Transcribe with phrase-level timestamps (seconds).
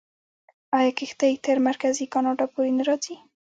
[0.77, 3.15] آیا کښتۍ تر مرکزي کاناډا پورې نه راځي؟